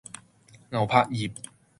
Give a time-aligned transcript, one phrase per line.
[0.71, 1.31] 牛柏葉